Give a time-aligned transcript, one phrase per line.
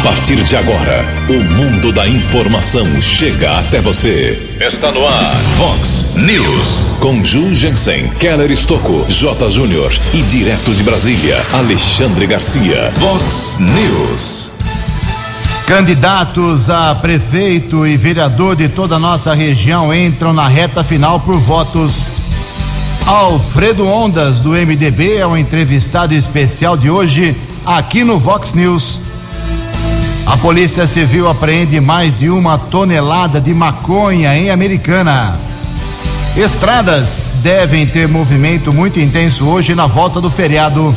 [0.00, 4.56] A partir de agora, o mundo da informação chega até você.
[4.58, 6.96] Está no ar, Fox News.
[7.00, 9.50] Com Ju Jensen, Keller Estocco, J.
[9.50, 12.90] Júnior e direto de Brasília, Alexandre Garcia.
[12.98, 14.52] Fox News.
[15.66, 21.38] Candidatos a prefeito e vereador de toda a nossa região entram na reta final por
[21.38, 22.08] votos.
[23.04, 27.36] Alfredo Ondas, do MDB, é o entrevistado especial de hoje
[27.66, 29.09] aqui no Vox News.
[30.30, 35.36] A Polícia Civil apreende mais de uma tonelada de maconha em Americana.
[36.36, 40.94] Estradas devem ter movimento muito intenso hoje na volta do feriado.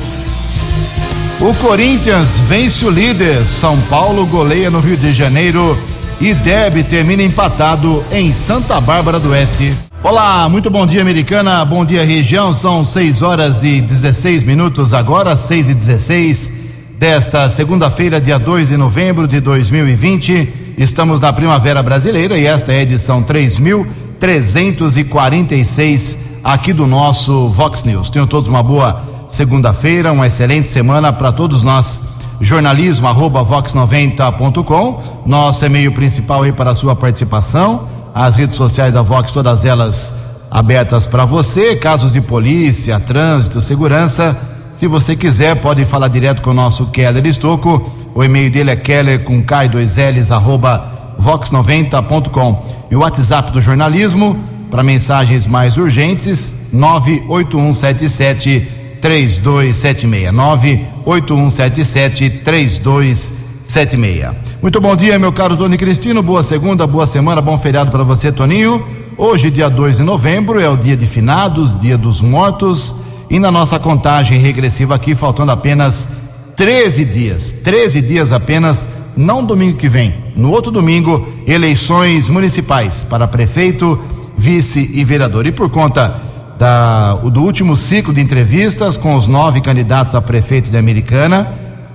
[1.42, 3.44] O Corinthians vence o líder.
[3.44, 5.76] São Paulo goleia no Rio de Janeiro
[6.22, 9.76] e deve termina empatado em Santa Bárbara do Oeste.
[10.04, 11.66] Olá, muito bom dia, Americana.
[11.66, 12.54] Bom dia, região.
[12.54, 16.62] São 6 horas e 16 minutos agora, 6 e 16
[17.03, 20.75] desta segunda-feira, dia 2 de novembro de 2020.
[20.78, 28.09] Estamos na Primavera Brasileira e esta é a edição 3346 aqui do nosso Vox News.
[28.09, 32.02] Tenham todos uma boa segunda-feira, uma excelente semana para todos nós.
[32.39, 37.85] Jornalismo arroba vox90.com, nosso e-mail principal aí para a sua participação.
[38.16, 40.13] As redes sociais da Vox, todas elas
[40.50, 41.75] abertas para você.
[41.75, 44.53] Casos de polícia, trânsito, segurança
[44.84, 47.89] se você quiser, pode falar direto com o nosso Keller Estocco.
[48.14, 52.66] O e-mail dele é keller com k 2 ls arroba vox90.com.
[52.92, 54.38] E o WhatsApp do jornalismo,
[54.70, 58.67] para mensagens mais urgentes, 98177
[59.00, 60.34] 3276.
[60.34, 64.31] 98177 3276.
[64.62, 66.22] Muito bom dia, meu caro Tony Cristino.
[66.22, 68.86] Boa segunda, boa semana, bom feriado para você, Toninho.
[69.18, 73.02] Hoje, dia 2 de novembro, é o dia de finados, dia dos mortos.
[73.34, 76.08] E na nossa contagem regressiva aqui, faltando apenas
[76.56, 83.28] 13 dias, 13 dias apenas, não domingo que vem, no outro domingo, eleições municipais para
[83.28, 84.00] prefeito,
[84.38, 85.47] vice e vereador.
[85.47, 86.22] E por conta
[86.59, 91.52] da, do último ciclo de entrevistas com os nove candidatos a prefeito de Americana,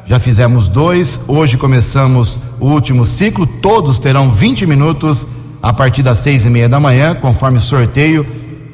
[0.06, 5.24] já fizemos dois, hoje começamos o último ciclo, todos terão 20 minutos
[5.62, 8.26] a partir das seis e meia da manhã, conforme sorteio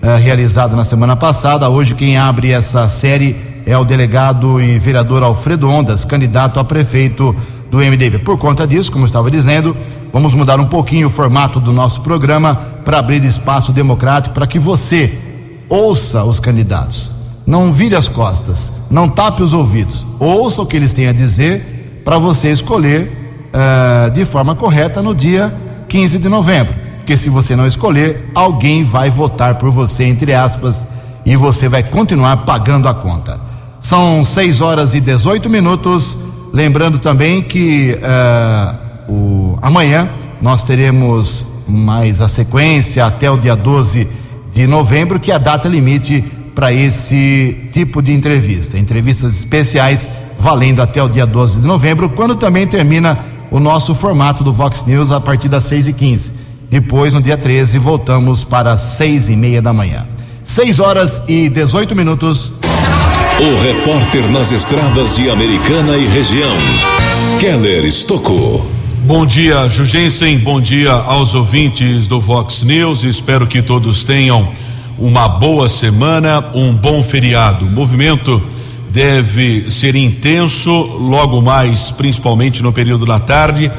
[0.04, 1.68] uh, realizado na semana passada.
[1.68, 7.34] Hoje, quem abre essa série é o delegado e vereador Alfredo Ondas, candidato a prefeito
[7.70, 8.18] do MDB.
[8.18, 9.74] Por conta disso, como eu estava dizendo,
[10.12, 12.54] vamos mudar um pouquinho o formato do nosso programa
[12.84, 15.18] para abrir espaço democrático para que você
[15.68, 17.10] ouça os candidatos.
[17.46, 20.06] Não vire as costas, não tape os ouvidos.
[20.18, 25.14] Ouça o que eles têm a dizer para você escolher uh, de forma correta no
[25.14, 25.52] dia
[25.88, 26.83] 15 de novembro.
[27.04, 30.86] Porque se você não escolher, alguém vai votar por você, entre aspas,
[31.26, 33.38] e você vai continuar pagando a conta.
[33.78, 36.16] São 6 horas e 18 minutos.
[36.50, 40.08] Lembrando também que uh, o, amanhã
[40.40, 44.08] nós teremos mais a sequência até o dia 12
[44.50, 46.22] de novembro, que é a data limite
[46.54, 48.78] para esse tipo de entrevista.
[48.78, 53.18] Entrevistas especiais valendo até o dia 12 de novembro, quando também termina
[53.50, 57.36] o nosso formato do Vox News a partir das 6 e 15 depois, no dia
[57.36, 60.06] 13, voltamos para as seis e meia da manhã.
[60.42, 62.52] 6 horas e 18 minutos.
[63.40, 66.54] O repórter nas estradas de Americana e região,
[67.40, 68.64] Keller Estocou.
[69.06, 70.38] Bom dia, Jugensen.
[70.38, 73.04] Bom dia aos ouvintes do Vox News.
[73.04, 74.48] Espero que todos tenham
[74.98, 77.66] uma boa semana, um bom feriado.
[77.66, 78.42] O movimento
[78.90, 83.70] deve ser intenso, logo mais, principalmente no período da tarde.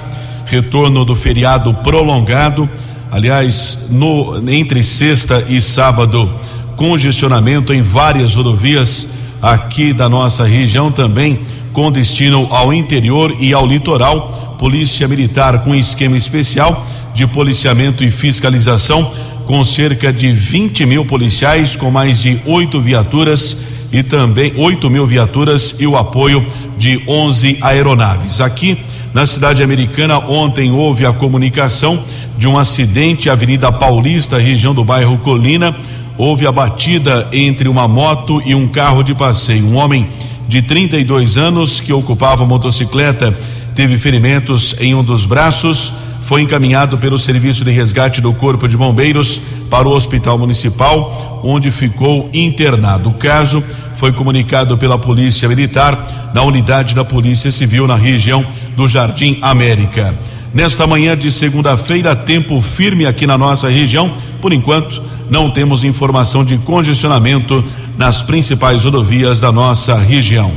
[0.45, 2.69] Retorno do feriado prolongado
[3.15, 6.29] Aliás, no, entre sexta e sábado,
[6.75, 9.07] congestionamento em várias rodovias
[9.41, 11.39] aqui da nossa região também,
[11.71, 14.57] com destino ao interior e ao litoral.
[14.59, 19.09] Polícia Militar com esquema especial de policiamento e fiscalização,
[19.45, 23.63] com cerca de 20 mil policiais, com mais de oito viaturas
[23.93, 26.45] e também 8 mil viaturas e o apoio
[26.77, 28.41] de 11 aeronaves.
[28.41, 28.77] Aqui
[29.15, 32.03] na cidade americana, ontem houve a comunicação
[32.37, 35.73] de um acidente, Avenida Paulista, região do bairro Colina.
[36.17, 39.67] Houve a batida entre uma moto e um carro de passeio.
[39.67, 40.09] Um homem
[40.49, 43.33] de 32 anos que ocupava motocicleta
[43.73, 45.93] teve ferimentos em um dos braços.
[46.25, 49.39] Foi encaminhado pelo Serviço de Resgate do Corpo de Bombeiros
[49.69, 53.11] para o Hospital Municipal, onde ficou internado.
[53.11, 53.63] O caso
[53.95, 58.45] foi comunicado pela Polícia Militar na unidade da Polícia Civil na região
[58.75, 60.13] do Jardim América.
[60.53, 64.13] Nesta manhã de segunda-feira, tempo firme aqui na nossa região.
[64.41, 67.63] Por enquanto, não temos informação de congestionamento
[67.97, 70.51] nas principais rodovias da nossa região.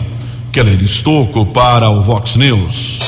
[0.52, 2.98] Keller Estocco para o Vox News.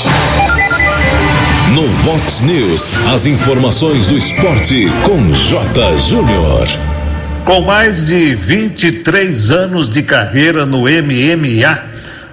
[1.73, 5.99] No Vox News, as informações do esporte com J.
[5.99, 6.67] Júnior.
[7.45, 11.90] Com mais de 23 anos de carreira no MMA,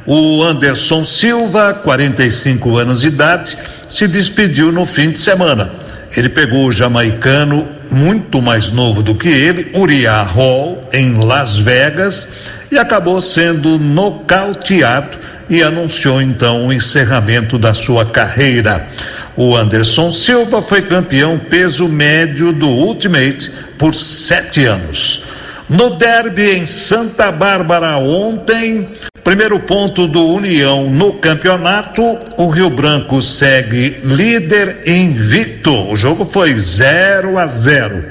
[0.07, 3.57] o Anderson Silva, 45 anos de idade,
[3.89, 5.69] se despediu no fim de semana.
[6.15, 12.29] Ele pegou o jamaicano muito mais novo do que ele, Uriah Hall, em Las Vegas,
[12.71, 15.17] e acabou sendo nocauteado
[15.49, 18.87] e anunciou então o encerramento da sua carreira.
[19.35, 25.23] O Anderson Silva foi campeão peso médio do Ultimate por sete anos.
[25.69, 28.87] No derby em Santa Bárbara ontem,
[29.21, 35.91] primeiro ponto do União no campeonato, o Rio Branco segue líder invicto.
[35.91, 38.01] O jogo foi 0 a 0.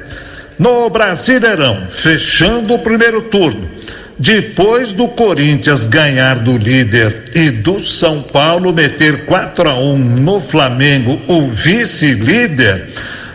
[0.58, 3.70] No Brasileirão, fechando o primeiro turno,
[4.18, 10.42] depois do Corinthians ganhar do líder e do São Paulo meter 4 a 1 no
[10.42, 12.88] Flamengo, o vice-líder,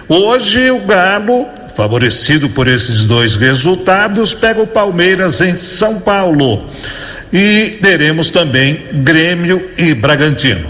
[0.07, 1.47] hoje o Galo,
[1.81, 6.63] favorecido por esses dois resultados, pega o Palmeiras em São Paulo.
[7.33, 10.69] E teremos também Grêmio e Bragantino.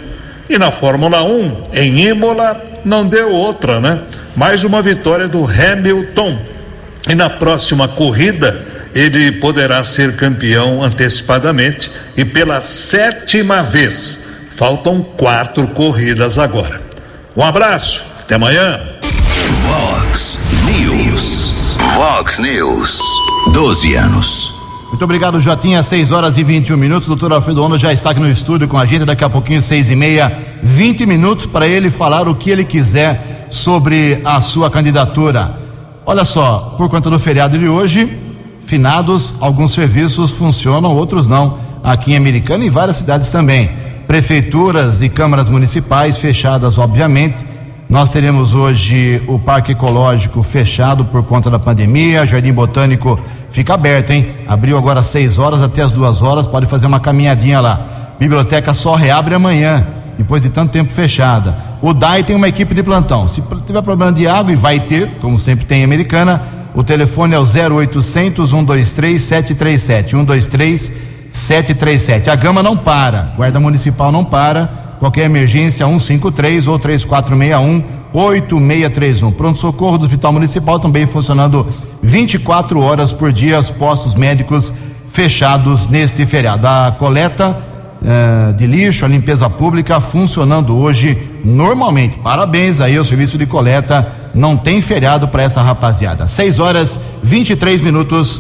[0.50, 4.00] E na Fórmula 1, em Imola, não deu outra, né?
[4.38, 6.40] Mais uma vitória do Hamilton.
[7.10, 8.64] E na próxima corrida,
[8.96, 14.24] ele poderá ser campeão antecipadamente e pela sétima vez.
[14.50, 16.80] Faltam quatro corridas agora.
[17.36, 18.80] Um abraço, até amanhã.
[19.64, 20.41] Vox
[22.02, 23.00] Vox News.
[23.54, 24.56] 12 anos.
[24.88, 25.84] Muito obrigado, Jotinha.
[25.84, 27.08] 6 horas e 21 minutos.
[27.08, 29.06] Doutor Alfredo Ono já está aqui no estúdio com a gente.
[29.06, 33.46] Daqui a pouquinho, seis e meia, 20 minutos para ele falar o que ele quiser
[33.52, 35.56] sobre a sua candidatura.
[36.04, 38.18] Olha só, por conta do feriado de hoje,
[38.66, 41.60] finados, alguns serviços funcionam, outros não.
[41.84, 43.70] Aqui em Americana e várias cidades também.
[44.08, 47.46] Prefeituras e câmaras municipais fechadas, obviamente.
[47.92, 54.12] Nós teremos hoje o Parque Ecológico fechado por conta da pandemia, Jardim Botânico fica aberto,
[54.12, 54.30] hein?
[54.48, 58.16] Abriu agora às 6 horas até as 2 horas, pode fazer uma caminhadinha lá.
[58.18, 59.86] Biblioteca só reabre amanhã,
[60.18, 61.54] depois de tanto tempo fechada.
[61.82, 63.28] O DAI tem uma equipe de plantão.
[63.28, 66.42] Se tiver problema de água, e vai ter, como sempre tem em Americana,
[66.74, 70.12] o telefone é o 0800 123 737.
[70.12, 70.94] 123
[71.30, 72.30] 737.
[72.30, 74.91] A gama não para, Guarda Municipal não para.
[75.02, 77.84] Qualquer emergência 153 ou 3461
[78.14, 79.32] 8631.
[79.32, 81.66] Pronto socorro do Hospital Municipal também funcionando
[82.04, 84.72] 24 horas por dia, os postos médicos
[85.10, 86.68] fechados neste feriado.
[86.68, 87.58] A coleta
[88.06, 92.20] eh, de lixo, a limpeza pública funcionando hoje normalmente.
[92.20, 94.08] Parabéns aí ao serviço de coleta.
[94.36, 96.28] Não tem feriado para essa rapaziada.
[96.28, 98.40] 6 horas 23 minutos.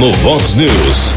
[0.00, 1.14] No Vox News,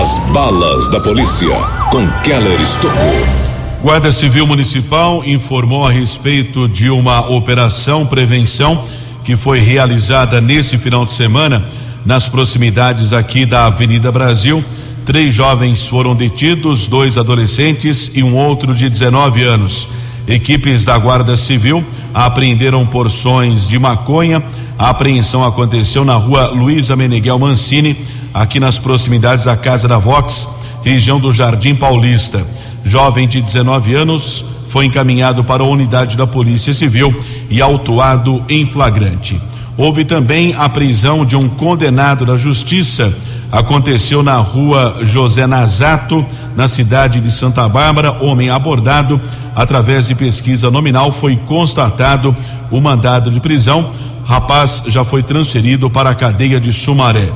[0.00, 1.54] as balas da polícia
[1.90, 3.43] com Keller Estocou.
[3.84, 8.82] Guarda Civil Municipal informou a respeito de uma operação prevenção
[9.22, 11.62] que foi realizada nesse final de semana
[12.02, 14.64] nas proximidades aqui da Avenida Brasil.
[15.04, 19.86] Três jovens foram detidos, dois adolescentes e um outro de 19 anos.
[20.26, 21.84] Equipes da Guarda Civil
[22.14, 24.42] apreenderam porções de maconha.
[24.78, 27.98] A apreensão aconteceu na rua Luísa Meneghel Mancini,
[28.32, 30.48] aqui nas proximidades da Casa da Vox,
[30.82, 32.46] região do Jardim Paulista.
[32.84, 37.14] Jovem de 19 anos foi encaminhado para a unidade da Polícia Civil
[37.48, 39.40] e autuado em flagrante.
[39.76, 43.12] Houve também a prisão de um condenado da Justiça.
[43.50, 46.24] Aconteceu na rua José Nazato,
[46.56, 48.12] na cidade de Santa Bárbara.
[48.20, 49.20] Homem abordado
[49.54, 52.36] através de pesquisa nominal foi constatado
[52.70, 53.90] o mandado de prisão.
[54.24, 57.30] Rapaz já foi transferido para a cadeia de Sumaré.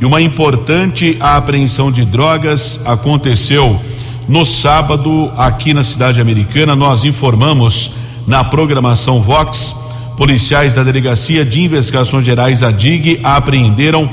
[0.00, 3.80] E uma importante apreensão de drogas aconteceu
[4.28, 7.90] no sábado, aqui na cidade americana, nós informamos
[8.26, 9.74] na programação Vox,
[10.16, 14.08] policiais da Delegacia de Investigações Gerais, a DIG, apreenderam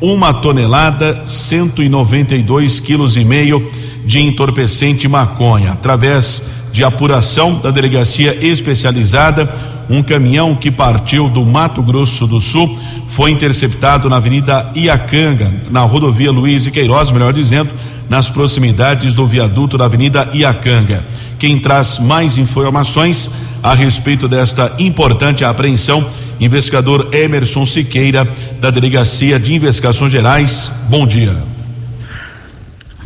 [0.00, 3.68] uma tonelada, 192 quilos e meio
[4.04, 5.72] de entorpecente maconha.
[5.72, 9.52] Através de apuração da delegacia especializada,
[9.88, 15.80] um caminhão que partiu do Mato Grosso do Sul foi interceptado na Avenida Iacanga, na
[15.80, 17.70] rodovia Luiz e Queiroz, melhor dizendo,
[18.08, 21.04] nas proximidades do viaduto da Avenida Iacanga.
[21.38, 23.30] Quem traz mais informações
[23.62, 26.06] a respeito desta importante apreensão,
[26.40, 28.26] investigador Emerson Siqueira,
[28.60, 30.72] da Delegacia de Investigações Gerais.
[30.88, 31.34] Bom dia.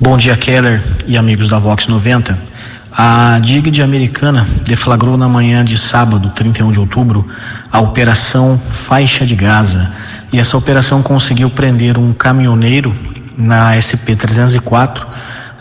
[0.01, 2.50] Bom dia, Keller e amigos da Vox 90.
[2.93, 7.25] A DIG de Americana deflagrou na manhã de sábado, 31 de outubro,
[7.71, 9.93] a Operação Faixa de Gaza.
[10.33, 12.95] E essa operação conseguiu prender um caminhoneiro
[13.39, 15.07] na SP 304,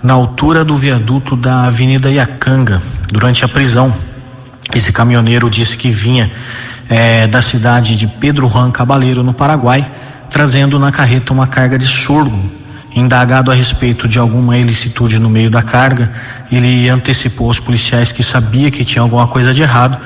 [0.02, 2.82] na altura do viaduto da Avenida Iacanga,
[3.12, 3.94] durante a prisão.
[4.74, 6.32] Esse caminhoneiro disse que vinha
[6.90, 9.90] é, da cidade de Pedro Juan Cabaleiro, no Paraguai,
[10.32, 12.59] trazendo na carreta uma carga de sorgo.
[12.96, 16.12] Indagado a respeito de alguma ilicitude no meio da carga,
[16.52, 19.98] ele antecipou aos policiais que sabia que tinha alguma coisa de errado,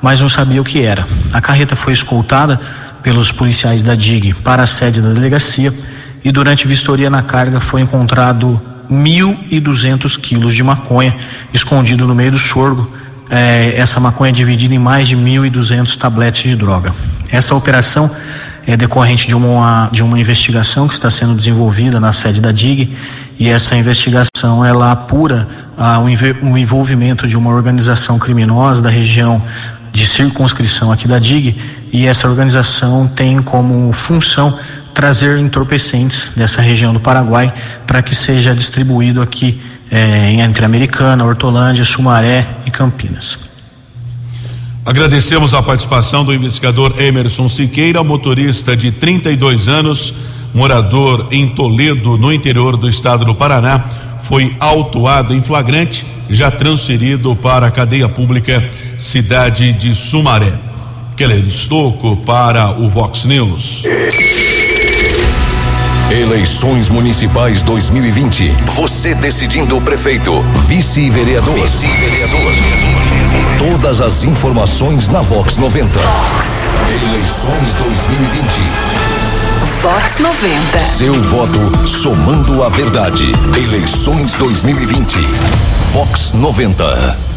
[0.00, 1.06] mas não sabia o que era.
[1.32, 2.58] A carreta foi escoltada
[3.02, 5.72] pelos policiais da DIG para a sede da delegacia
[6.24, 11.16] e durante vistoria na carga foi encontrado 1.200 quilos de maconha
[11.52, 12.90] escondido no meio do sorgo.
[13.30, 16.92] É, essa maconha é dividida em mais de 1.200 tabletes de droga.
[17.30, 18.10] Essa operação
[18.72, 22.96] é decorrente de uma, de uma investigação que está sendo desenvolvida na sede da DIG
[23.38, 29.42] e essa investigação ela apura ah, o envolvimento de uma organização criminosa da região
[29.92, 31.56] de circunscrição aqui da DIG
[31.92, 34.56] e essa organização tem como função
[34.94, 37.52] trazer entorpecentes dessa região do Paraguai
[37.86, 39.60] para que seja distribuído aqui
[39.90, 43.49] eh, entre Americana, Hortolândia, Sumaré e Campinas.
[44.84, 50.14] Agradecemos a participação do investigador Emerson Siqueira, motorista de 32 anos,
[50.54, 53.84] morador em Toledo, no interior do estado do Paraná,
[54.22, 60.52] foi autuado em flagrante, já transferido para a cadeia pública cidade de Sumaré.
[61.16, 63.82] Keller Estocco para o Vox News.
[66.20, 68.54] Eleições Municipais 2020.
[68.74, 71.54] Você decidindo o prefeito, vice-vereador.
[71.54, 72.52] Vice-vereador.
[73.58, 75.98] Todas as informações na Vox 90.
[75.98, 76.68] Vox.
[76.90, 78.44] Eleições 2020.
[79.80, 80.78] Vox 90.
[80.78, 83.32] Seu voto somando a verdade.
[83.56, 85.16] Eleições 2020.
[85.94, 87.29] Vox 90.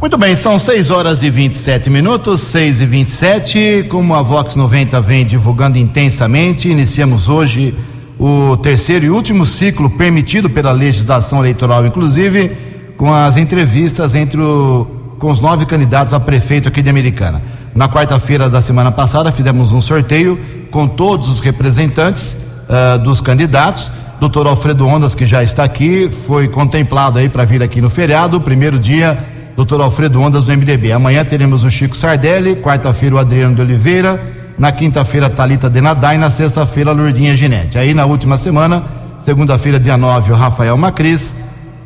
[0.00, 5.00] Muito bem, são 6 horas e 27 minutos, 6 e 27 Como a Vox 90
[5.00, 7.74] vem divulgando intensamente, iniciamos hoje
[8.16, 12.52] o terceiro e último ciclo permitido pela legislação eleitoral, inclusive,
[12.96, 14.86] com as entrevistas entre o,
[15.18, 17.42] com os nove candidatos a prefeito aqui de Americana.
[17.74, 20.38] Na quarta-feira da semana passada, fizemos um sorteio
[20.70, 22.36] com todos os representantes
[22.68, 23.90] uh, dos candidatos.
[24.20, 28.40] Doutor Alfredo Ondas, que já está aqui, foi contemplado aí para vir aqui no feriado,
[28.40, 30.92] primeiro dia doutor Alfredo Ondas do MDB.
[30.92, 34.22] Amanhã teremos o Chico Sardelli, quarta-feira o Adriano de Oliveira,
[34.56, 37.76] na quinta-feira Talita Denadai, na sexta-feira Lourdinha Ginete.
[37.76, 38.84] Aí na última semana,
[39.18, 41.34] segunda-feira, dia 9, o Rafael Macris,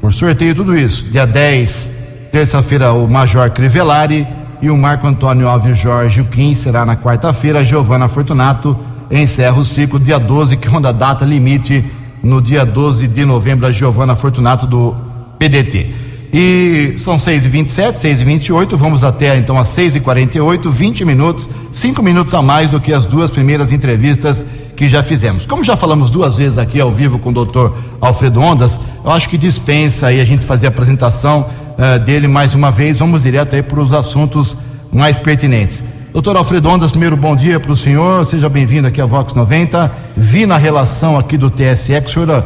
[0.02, 1.04] por sorteio tudo isso.
[1.04, 4.26] Dia 10, terça-feira o Major Crivellari
[4.60, 8.78] e o Marco Antônio Alves Jorge Kim será na quarta-feira, Giovana Fortunato
[9.10, 11.82] encerra o ciclo dia 12, que é uma data limite
[12.22, 14.94] no dia 12 de novembro, a Giovana Fortunato do
[15.38, 16.01] PDT.
[16.32, 20.70] E são 6 e 27 6 e 28 vamos até então às 6 e 48
[20.70, 24.42] 20 minutos, 5 minutos a mais do que as duas primeiras entrevistas
[24.74, 25.44] que já fizemos.
[25.44, 29.28] Como já falamos duas vezes aqui ao vivo com o doutor Alfredo Ondas, eu acho
[29.28, 31.46] que dispensa aí a gente fazer a apresentação
[31.76, 32.98] uh, dele mais uma vez.
[33.00, 34.56] Vamos direto aí para os assuntos
[34.90, 35.82] mais pertinentes.
[36.14, 39.90] Doutor Alfredo Ondas, primeiro bom dia para o senhor, seja bem-vindo aqui à Vox 90.
[40.16, 42.44] Vi na relação aqui do TSE que o senhor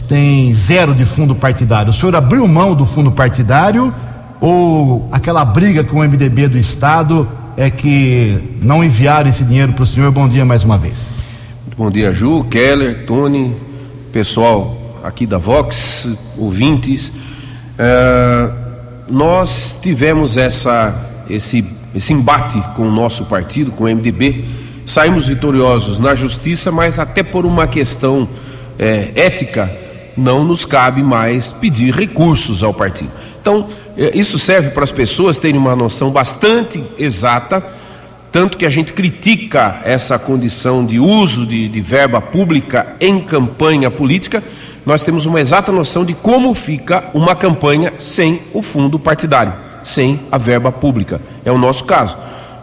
[0.00, 1.90] tem zero de fundo partidário.
[1.90, 3.92] O senhor abriu mão do fundo partidário
[4.40, 9.82] ou aquela briga com o MDB do Estado é que não enviaram esse dinheiro para
[9.82, 10.10] o senhor?
[10.10, 11.10] Bom dia mais uma vez.
[11.76, 13.54] Bom dia, Ju, Keller, Tony,
[14.12, 17.12] pessoal aqui da Vox, ouvintes.
[17.78, 18.50] É,
[19.08, 20.94] nós tivemos essa,
[21.30, 24.44] esse, esse embate com o nosso partido, com o MDB.
[24.84, 28.28] Saímos vitoriosos na justiça, mas até por uma questão
[28.78, 29.70] é, ética
[30.16, 33.10] não nos cabe mais pedir recursos ao partido.
[33.40, 37.64] Então, é, isso serve para as pessoas terem uma noção bastante exata,
[38.32, 43.90] tanto que a gente critica essa condição de uso de, de verba pública em campanha
[43.90, 44.42] política,
[44.84, 50.20] nós temos uma exata noção de como fica uma campanha sem o fundo partidário, sem
[50.30, 51.20] a verba pública.
[51.44, 52.16] É o nosso caso.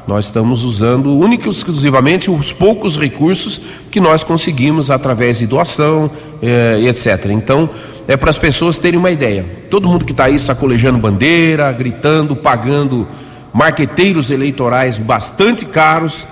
[0.07, 6.12] Nós estamos usando única e exclusivamente os poucos recursos que nós conseguimos através de doação,
[6.41, 7.27] eh, etc.
[7.31, 7.69] Então,
[8.07, 9.45] é para as pessoas terem uma ideia.
[9.69, 13.07] Todo mundo que está aí sacolejando bandeira, gritando, pagando
[13.53, 16.27] marqueteiros eleitorais bastante caros,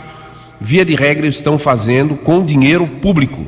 [0.59, 3.45] via de regra estão fazendo com dinheiro público.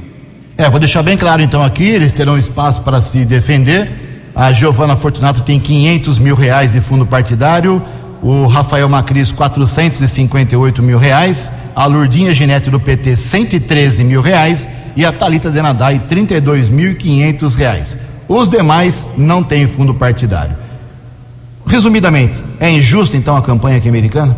[0.57, 3.91] É, vou deixar bem claro então aqui, eles terão espaço para se defender.
[4.35, 7.81] A Giovana Fortunato tem 500 mil reais de fundo partidário
[8.23, 15.05] o Rafael Macris 458 mil reais, a Lurdinha Ginete do PT 113 mil reais e
[15.05, 17.97] a Talita Denadai 32.500 reais.
[18.27, 20.55] Os demais não têm fundo partidário.
[21.65, 24.35] Resumidamente, é injusta então a campanha aqui americana?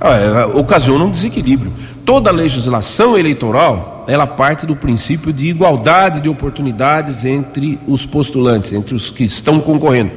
[0.00, 1.72] Ah, ocasiona um desequilíbrio.
[2.04, 8.94] Toda legislação eleitoral ela parte do princípio de igualdade de oportunidades entre os postulantes, entre
[8.94, 10.10] os que estão concorrendo.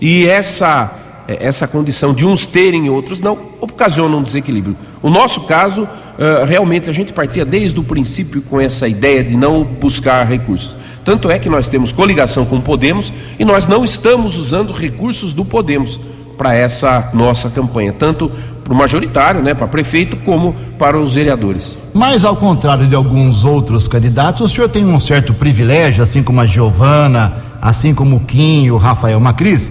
[0.00, 4.76] E essa essa condição de uns terem e outros não, ocasiona um desequilíbrio.
[5.02, 9.36] O nosso caso, uh, realmente a gente partia desde o princípio com essa ideia de
[9.36, 10.76] não buscar recursos.
[11.04, 15.34] Tanto é que nós temos coligação com o Podemos e nós não estamos usando recursos
[15.34, 16.00] do Podemos
[16.36, 18.30] para essa nossa campanha, tanto
[18.64, 21.76] para o majoritário, né, para prefeito, como para os vereadores.
[21.92, 26.40] Mas ao contrário de alguns outros candidatos, o senhor tem um certo privilégio, assim como
[26.40, 29.70] a Giovana, assim como o Kim o Rafael Macris,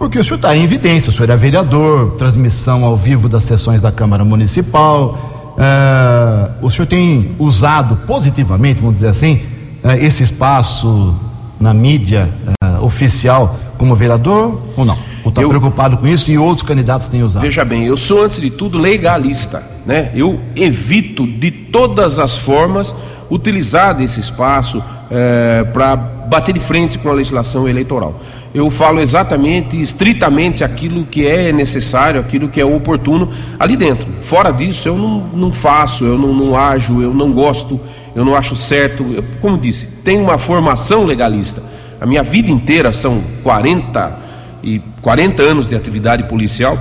[0.00, 3.82] porque o senhor está em evidência, o senhor é vereador, transmissão ao vivo das sessões
[3.82, 9.42] da Câmara Municipal, uh, o senhor tem usado positivamente, vamos dizer assim,
[9.84, 11.14] uh, esse espaço
[11.60, 12.30] na mídia
[12.64, 14.96] uh, oficial como vereador ou não?
[15.22, 17.42] Ou está preocupado com isso e outros candidatos têm usado?
[17.42, 19.62] Veja bem, eu sou, antes de tudo, legalista.
[19.84, 20.10] Né?
[20.14, 22.94] Eu evito de todas as formas
[23.28, 24.82] utilizar desse espaço
[25.74, 28.18] para bater de frente com a legislação eleitoral.
[28.52, 33.28] Eu falo exatamente, estritamente aquilo que é necessário, aquilo que é oportuno
[33.58, 34.08] ali dentro.
[34.22, 37.80] Fora disso, eu não, não faço, eu não, não ajo, eu não gosto,
[38.14, 39.06] eu não acho certo.
[39.14, 41.62] Eu, como disse, tenho uma formação legalista.
[42.00, 44.18] A minha vida inteira são 40
[44.62, 46.78] e 40 anos de atividade policial,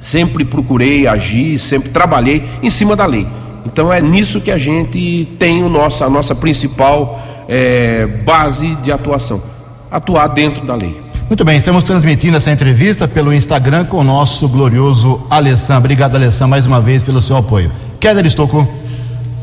[0.00, 3.26] sempre procurei agir, sempre trabalhei em cima da lei.
[3.66, 8.90] Então é nisso que a gente tem o nosso, a nossa principal é, base de
[8.90, 9.42] atuação,
[9.90, 11.08] atuar dentro da lei.
[11.28, 15.76] Muito bem, estamos transmitindo essa entrevista pelo Instagram com o nosso glorioso Alessan.
[15.76, 17.70] Obrigado, Alessan, mais uma vez pelo seu apoio.
[18.00, 18.66] Keller Estocou.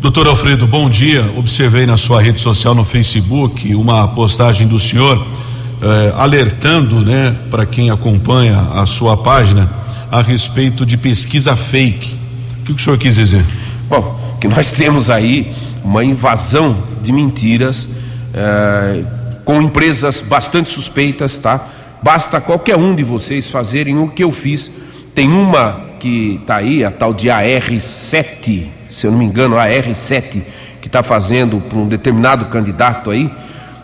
[0.02, 1.32] Doutor Alfredo, bom dia.
[1.38, 5.24] Observei na sua rede social no Facebook uma postagem do senhor
[5.82, 9.70] eh, alertando, né, para quem acompanha a sua página
[10.12, 12.16] a respeito de pesquisa fake.
[12.62, 13.46] O que o senhor quis dizer?
[13.88, 15.52] Bom, que nós temos aí
[15.84, 17.88] uma invasão de mentiras
[18.34, 19.04] eh,
[19.46, 21.66] com empresas bastante suspeitas, tá?
[22.02, 24.70] Basta qualquer um de vocês fazerem o que eu fiz.
[25.14, 30.42] Tem uma que está aí, a tal de AR7, se eu não me engano, AR7,
[30.82, 33.32] que está fazendo para um determinado candidato aí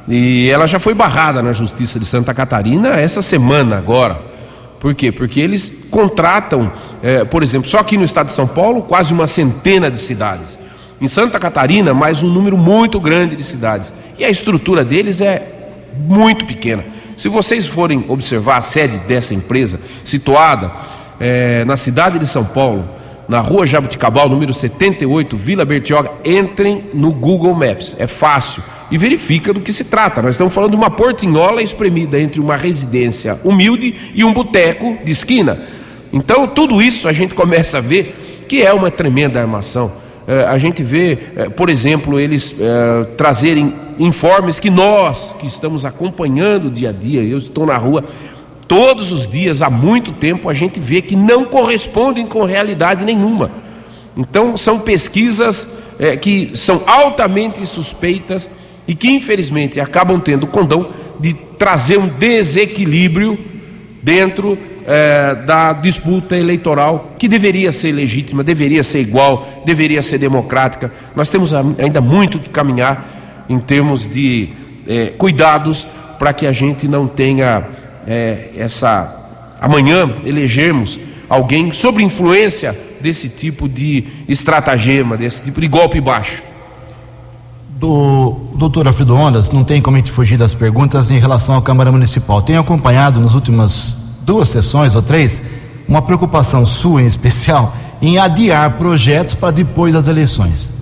[0.07, 4.19] e ela já foi barrada na Justiça de Santa Catarina essa semana agora.
[4.79, 5.11] Por quê?
[5.11, 6.71] Porque eles contratam,
[7.03, 10.57] é, por exemplo, só aqui no estado de São Paulo, quase uma centena de cidades.
[11.01, 13.91] Em Santa Catarina, mais um número muito grande de cidades.
[14.19, 15.41] E a estrutura deles é
[15.97, 16.85] muito pequena.
[17.17, 20.71] Se vocês forem observar a sede dessa empresa, situada
[21.19, 22.87] é, na cidade de São Paulo,
[23.27, 27.95] na rua Jabuticabal, número 78, Vila Bertioga, entrem no Google Maps.
[27.97, 28.61] É fácil
[28.91, 30.21] e verifica do que se trata.
[30.21, 35.11] Nós estamos falando de uma portinhola espremida entre uma residência humilde e um boteco de
[35.11, 35.59] esquina.
[36.13, 40.00] Então, tudo isso a gente começa a ver que é uma tremenda armação.
[40.31, 45.83] É, a gente vê, é, por exemplo, eles é, trazerem informes que nós, que estamos
[45.83, 48.01] acompanhando dia a dia, eu estou na rua
[48.65, 53.51] todos os dias, há muito tempo, a gente vê que não correspondem com realidade nenhuma.
[54.15, 55.73] Então, são pesquisas
[56.21, 58.49] que são altamente suspeitas
[58.87, 60.87] e que infelizmente acabam tendo o condão
[61.19, 63.37] de trazer um desequilíbrio
[64.01, 70.91] dentro é, da disputa eleitoral que deveria ser legítima, deveria ser igual, deveria ser democrática.
[71.15, 74.49] Nós temos ainda muito que caminhar em termos de
[74.87, 77.63] é, cuidados para que a gente não tenha
[78.07, 79.17] é, essa.
[79.59, 86.43] Amanhã elegermos alguém sob influência desse tipo de estratagema, desse tipo de golpe baixo
[87.81, 91.61] do doutor Alfredo Ondas, não tem como a gente fugir das perguntas em relação à
[91.63, 92.39] Câmara Municipal.
[92.43, 95.41] Tenho acompanhado nas últimas duas sessões ou três
[95.87, 100.73] uma preocupação sua em especial em adiar projetos para depois das eleições.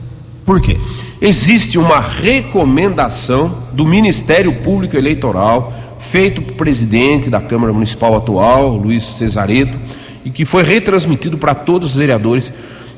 [0.46, 0.78] Por quê?
[1.22, 8.70] Existe uma recomendação do Ministério Público Eleitoral, feito para o presidente da Câmara Municipal atual,
[8.70, 9.78] Luiz Cesareto,
[10.24, 12.54] e que foi retransmitido para todos os vereadores,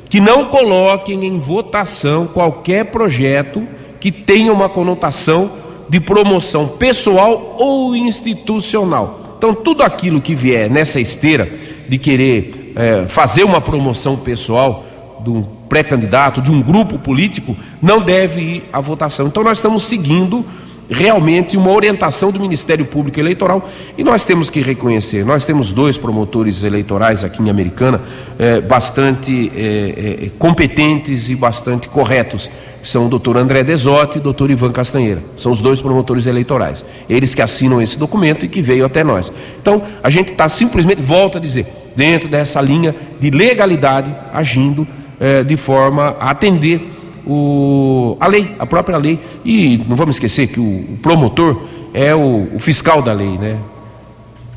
[0.09, 3.63] que não coloquem em votação qualquer projeto
[3.99, 5.49] que tenha uma conotação
[5.89, 9.20] de promoção pessoal ou institucional.
[9.41, 11.49] Então, tudo aquilo que vier nessa esteira
[11.89, 14.85] de querer é, fazer uma promoção pessoal
[15.23, 19.25] de um pré-candidato, de um grupo político, não deve ir à votação.
[19.25, 20.45] Então, nós estamos seguindo
[20.91, 25.97] realmente uma orientação do Ministério Público Eleitoral e nós temos que reconhecer, nós temos dois
[25.97, 28.01] promotores eleitorais aqui em Americana
[28.37, 32.49] é, bastante é, é, competentes e bastante corretos
[32.83, 35.21] são o doutor André Desotti e o doutor Ivan Castanheira.
[35.37, 36.83] São os dois promotores eleitorais.
[37.07, 39.31] Eles que assinam esse documento e que veio até nós.
[39.61, 44.87] Então, a gente está simplesmente, volto a dizer, dentro dessa linha de legalidade, agindo
[45.19, 46.81] eh, de forma a atender
[47.25, 49.19] o, a lei, a própria lei.
[49.43, 51.61] E não vamos esquecer que o, o promotor
[51.93, 53.57] é o, o fiscal da lei, né?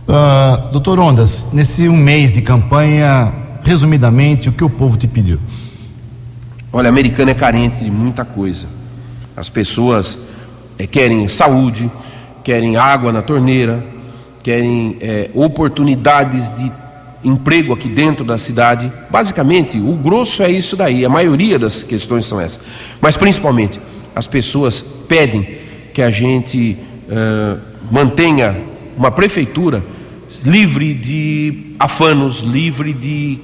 [0.07, 5.39] Uh, doutor Ondas, nesse um mês de campanha, resumidamente, o que o povo te pediu?
[6.73, 8.67] Olha, a americana é carente de muita coisa.
[9.37, 10.19] As pessoas
[10.79, 11.91] é, querem saúde,
[12.43, 13.85] querem água na torneira,
[14.43, 16.71] querem é, oportunidades de
[17.25, 18.93] emprego aqui dentro da cidade.
[19.11, 22.61] Basicamente, o grosso é isso daí, a maioria das questões são essas.
[23.01, 23.81] Mas principalmente,
[24.15, 25.47] as pessoas pedem
[25.93, 26.77] que a gente
[27.09, 27.61] uh,
[27.91, 28.57] mantenha
[28.97, 29.83] uma prefeitura
[30.45, 33.39] livre de afanos, livre de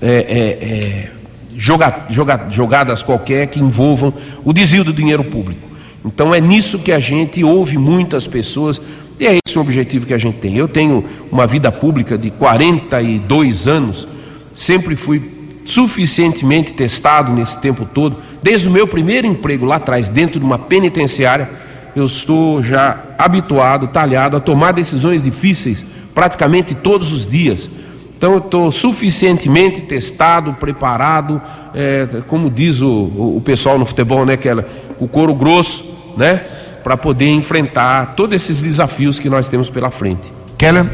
[0.00, 1.10] é, é, é,
[1.56, 4.14] joga, joga, jogadas qualquer que envolvam
[4.44, 5.68] o desvio do dinheiro público.
[6.04, 8.80] Então é nisso que a gente ouve muitas pessoas
[9.18, 10.56] e é esse o objetivo que a gente tem.
[10.56, 14.06] Eu tenho uma vida pública de 42 anos,
[14.54, 20.40] sempre fui suficientemente testado nesse tempo todo, desde o meu primeiro emprego lá atrás, dentro
[20.40, 21.48] de uma penitenciária,
[21.94, 27.68] eu estou já habituado, talhado a tomar decisões difíceis praticamente todos os dias.
[28.16, 31.40] Então eu estou suficientemente testado, preparado,
[31.74, 34.64] é, como diz o, o, pessoal no futebol, né, que é
[34.98, 36.42] o couro grosso, né,
[36.82, 40.32] para poder enfrentar todos esses desafios que nós temos pela frente.
[40.56, 40.86] Keller.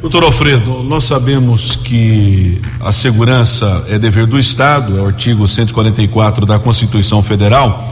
[0.00, 6.46] Doutor Alfredo, nós sabemos que a segurança é dever do Estado, é o artigo 144
[6.46, 7.86] da Constituição Federal,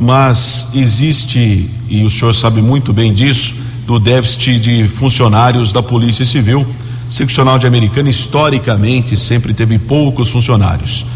[0.00, 3.54] mas existe, e o senhor sabe muito bem disso,
[3.86, 6.66] do déficit de funcionários da Polícia Civil.
[7.08, 11.06] Seccional de Americana, historicamente, sempre teve poucos funcionários.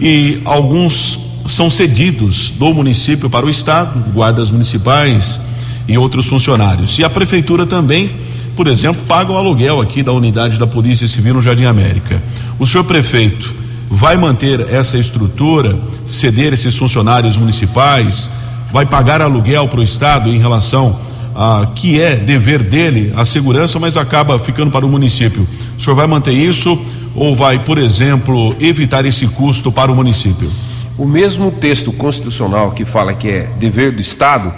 [0.00, 5.40] E alguns são cedidos do município para o Estado, guardas municipais
[5.88, 6.98] e outros funcionários.
[6.98, 8.10] E a Prefeitura também,
[8.56, 12.22] por exemplo, paga o aluguel aqui da unidade da Polícia Civil no Jardim América.
[12.58, 13.54] O senhor prefeito
[13.90, 15.76] vai manter essa estrutura,
[16.06, 18.30] ceder esses funcionários municipais,
[18.72, 20.98] vai pagar aluguel para o Estado em relação
[21.34, 25.46] a que é dever dele a segurança, mas acaba ficando para o município.
[25.78, 26.80] O senhor vai manter isso
[27.14, 30.50] ou vai, por exemplo, evitar esse custo para o município?
[31.02, 34.54] O mesmo texto constitucional que fala que é dever do Estado,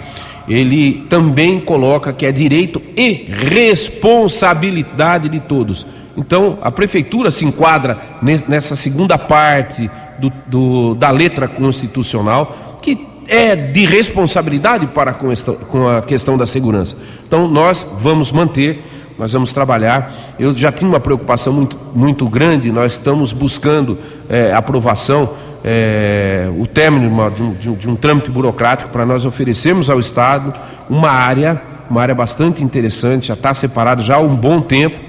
[0.47, 5.87] ele também coloca que é direito e responsabilidade de todos.
[6.15, 13.55] Então, a prefeitura se enquadra nessa segunda parte do, do, da letra constitucional, que é
[13.55, 16.95] de responsabilidade para com, esta, com a questão da segurança.
[17.27, 18.83] Então, nós vamos manter,
[19.17, 20.13] nós vamos trabalhar.
[20.37, 23.97] Eu já tinha uma preocupação muito, muito grande, nós estamos buscando
[24.29, 25.27] é, aprovação,
[25.67, 29.99] é, o término de um, de, um, de um trâmite burocrático para nós oferecermos ao
[29.99, 30.53] Estado
[30.87, 34.99] uma área, uma área bastante interessante, já está separado já há um bom tempo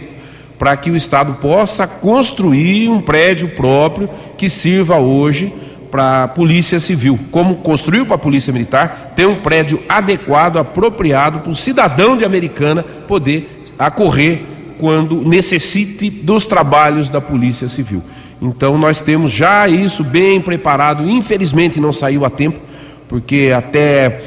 [0.58, 5.52] para que o Estado possa construir um prédio próprio que sirva hoje
[5.90, 7.20] para a Polícia Civil.
[7.30, 12.24] Como construiu para a Polícia Militar, ter um prédio adequado, apropriado para o cidadão de
[12.24, 14.42] Americana poder acorrer
[14.78, 18.02] quando necessite dos trabalhos da Polícia Civil.
[18.40, 21.08] Então nós temos já isso bem preparado.
[21.08, 22.60] Infelizmente não saiu a tempo,
[23.08, 24.20] porque até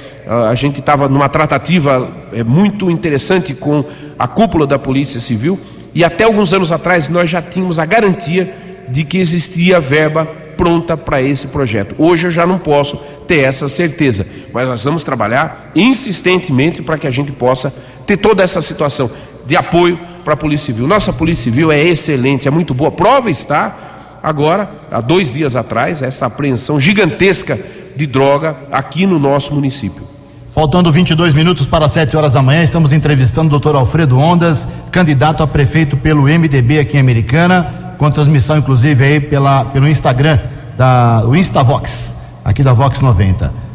[0.49, 3.83] a gente estava numa tratativa é, muito interessante com
[4.17, 5.59] a cúpula da Polícia Civil
[5.93, 8.53] e até alguns anos atrás nós já tínhamos a garantia
[8.87, 11.95] de que existia verba pronta para esse projeto.
[11.97, 17.07] Hoje eu já não posso ter essa certeza, mas nós vamos trabalhar insistentemente para que
[17.07, 17.73] a gente possa
[18.05, 19.09] ter toda essa situação
[19.45, 20.85] de apoio para a Polícia Civil.
[20.85, 22.91] Nossa Polícia Civil é excelente, é muito boa.
[22.91, 23.88] Prova está
[24.21, 27.59] agora, há dois dias atrás, essa apreensão gigantesca
[27.95, 30.07] de droga aqui no nosso município.
[30.53, 35.43] Faltando 22 minutos para 7 horas da manhã, estamos entrevistando o doutor Alfredo Ondas, candidato
[35.43, 40.39] a prefeito pelo MDB aqui em Americana, com transmissão inclusive aí pela, pelo Instagram,
[40.77, 43.68] da, o Instavox, aqui da Vox 90.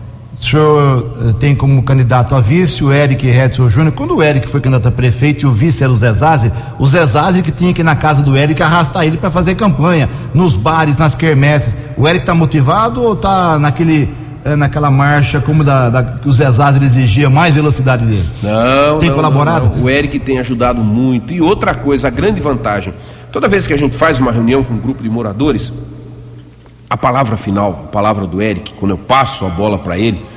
[0.44, 3.94] O senhor eh, tem como candidato a vice o Eric Redson Júnior.
[3.94, 7.40] Quando o Eric foi candidato a prefeito e o vice era o Zezazi, o Zezazi
[7.40, 10.98] que tinha que ir na casa do Eric arrastar ele para fazer campanha, nos bares,
[10.98, 11.74] nas quermesses.
[11.96, 14.12] O Eric está motivado ou está naquele
[14.44, 18.28] é, naquela marcha como da, da, o Zé Zazir exigia mais velocidade dele?
[18.42, 19.70] Não, tem não, colaborado?
[19.70, 19.84] Não, não.
[19.84, 21.32] O Eric tem ajudado muito.
[21.32, 22.92] E outra coisa, a grande vantagem,
[23.32, 25.72] toda vez que a gente faz uma reunião com um grupo de moradores,
[26.90, 30.33] a palavra final, a palavra do Eric, quando eu passo a bola para ele,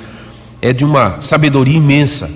[0.68, 2.30] é de uma sabedoria imensa.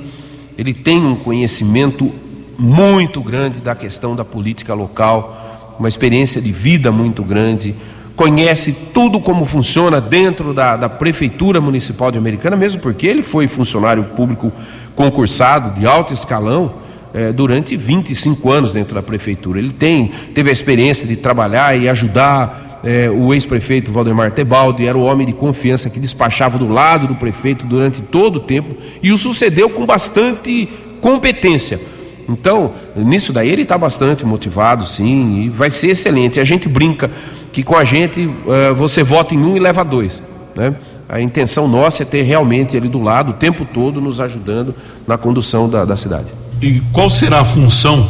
[0.57, 2.09] Ele tem um conhecimento
[2.57, 7.75] muito grande da questão da política local, uma experiência de vida muito grande,
[8.15, 13.49] conhece tudo como funciona dentro da, da Prefeitura Municipal de Americana, mesmo porque ele foi
[13.49, 14.49] funcionário público
[14.95, 16.71] concursado de alto escalão
[17.13, 19.59] é, durante 25 anos dentro da Prefeitura.
[19.59, 24.97] Ele tem, teve a experiência de trabalhar e ajudar é, o ex-prefeito Valdemar Tebaldi, era
[24.97, 29.11] o homem de confiança que despachava do lado do prefeito durante todo o tempo e
[29.11, 30.67] o sucedeu com bastante
[30.99, 31.79] competência.
[32.27, 36.39] Então, nisso daí ele está bastante motivado, sim, e vai ser excelente.
[36.39, 37.09] A gente brinca
[37.51, 40.23] que com a gente uh, você vota em um e leva dois.
[40.55, 40.73] Né?
[41.09, 44.73] A intenção nossa é ter realmente ele do lado o tempo todo nos ajudando
[45.05, 46.27] na condução da, da cidade.
[46.61, 48.07] E qual será a função,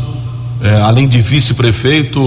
[0.61, 2.19] eh, além de vice-prefeito,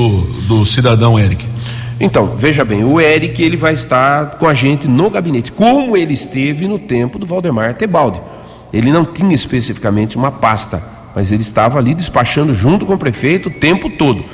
[0.48, 1.53] do cidadão Eric?
[2.00, 6.12] Então, veja bem, o Eric ele vai estar com a gente no gabinete, como ele
[6.12, 8.20] esteve no tempo do Valdemar Tebaldi.
[8.72, 10.83] Ele não tinha especificamente uma pasta,
[11.14, 14.24] mas ele estava ali despachando junto com o prefeito o tempo todo.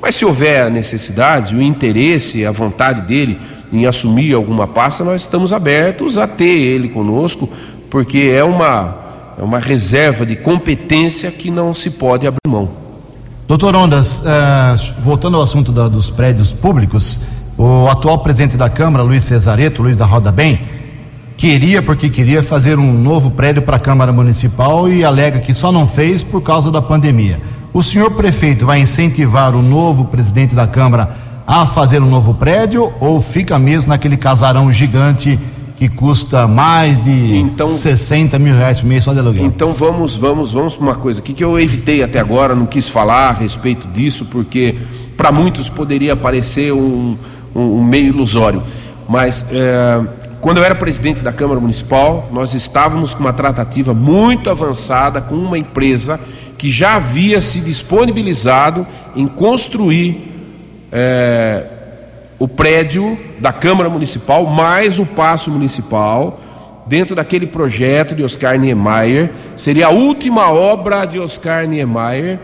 [0.00, 3.38] Mas se houver a necessidade, o interesse, a vontade dele
[3.70, 7.48] em assumir alguma pasta, nós estamos abertos a ter ele conosco,
[7.90, 12.70] porque é uma, é uma reserva de competência que não se pode abrir mão.
[13.50, 17.18] Doutor Ondas, uh, voltando ao assunto da, dos prédios públicos,
[17.58, 20.60] o atual presidente da Câmara, Luiz Cesareto, Luiz da Roda Bem,
[21.36, 25.72] queria, porque queria fazer um novo prédio para a Câmara Municipal e alega que só
[25.72, 27.40] não fez por causa da pandemia.
[27.72, 31.10] O senhor prefeito vai incentivar o novo presidente da Câmara
[31.44, 35.36] a fazer um novo prédio ou fica mesmo naquele casarão gigante
[35.80, 39.46] que custa mais de então, 60 mil reais por mês só de aluguel?
[39.46, 42.86] Então vamos, vamos, vamos para uma coisa aqui que eu evitei até agora, não quis
[42.86, 44.76] falar a respeito disso, porque
[45.16, 47.16] para muitos poderia parecer um,
[47.54, 48.62] um, um meio ilusório.
[49.08, 50.02] Mas é,
[50.42, 55.34] quando eu era presidente da Câmara Municipal, nós estávamos com uma tratativa muito avançada com
[55.34, 56.20] uma empresa
[56.58, 60.30] que já havia se disponibilizado em construir
[60.92, 61.64] é,
[62.40, 66.40] o prédio da Câmara Municipal, mais o Paço Municipal,
[66.86, 69.30] dentro daquele projeto de Oscar Niemeyer.
[69.54, 72.38] Seria a última obra de Oscar Niemeyer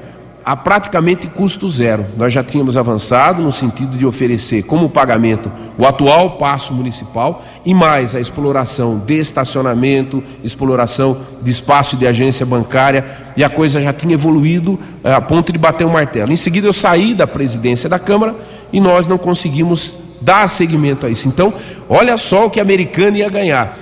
[0.46, 2.06] a praticamente custo zero.
[2.16, 7.74] Nós já tínhamos avançado no sentido de oferecer como pagamento o atual passo municipal e
[7.74, 13.04] mais a exploração de estacionamento, exploração de espaço de agência bancária
[13.36, 16.30] e a coisa já tinha evoluído eh, a ponto de bater o um martelo.
[16.32, 18.36] Em seguida eu saí da presidência da Câmara
[18.72, 21.28] e nós não conseguimos dar seguimento a isso.
[21.28, 21.52] Então,
[21.88, 23.78] olha só o que a americana ia ganhar.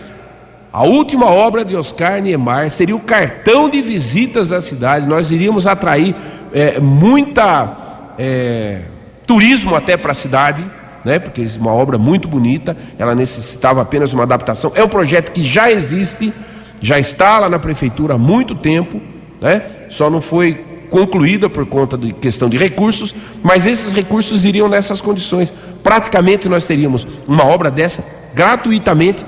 [0.72, 5.06] A última obra de Oscar Niemeyer seria o cartão de visitas da cidade.
[5.06, 6.14] Nós iríamos atrair
[6.52, 8.80] é, muita é,
[9.24, 10.66] turismo até para a cidade,
[11.04, 11.20] né?
[11.20, 12.76] Porque é uma obra muito bonita.
[12.98, 14.72] Ela necessitava apenas uma adaptação.
[14.74, 16.32] É um projeto que já existe,
[16.80, 19.00] já está lá na prefeitura há muito tempo,
[19.40, 19.62] né?
[19.88, 25.00] Só não foi concluída por conta de questão de recursos, mas esses recursos iriam nessas
[25.00, 25.52] condições.
[25.82, 29.26] Praticamente nós teríamos uma obra dessa gratuitamente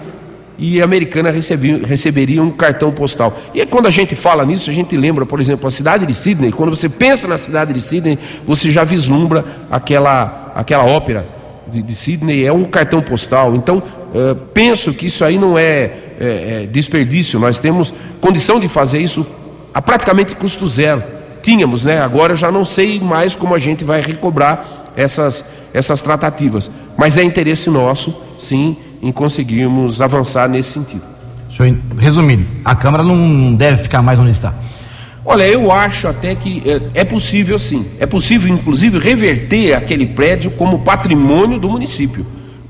[0.57, 3.37] e a americana recebia, receberia um cartão postal.
[3.53, 6.53] E quando a gente fala nisso, a gente lembra, por exemplo, a cidade de Sydney.
[6.53, 11.27] Quando você pensa na cidade de Sydney, você já vislumbra aquela, aquela ópera
[11.67, 13.57] de, de Sydney, é um cartão postal.
[13.57, 17.41] Então, uh, penso que isso aí não é, é, é, desperdício.
[17.41, 19.27] Nós temos condição de fazer isso
[19.75, 21.16] a praticamente custo zero.
[21.47, 22.01] Tínhamos, né?
[22.01, 26.69] Agora eu já não sei mais como a gente vai recobrar essas, essas tratativas.
[26.99, 31.05] Mas é interesse nosso, sim, em conseguirmos avançar nesse sentido.
[31.97, 34.53] Resumindo, a Câmara não deve ficar mais onde está.
[35.25, 37.87] Olha, eu acho até que é, é, possível sim.
[38.01, 42.27] É possível, inclusive, reverter aquele prédio como patrimônio do município.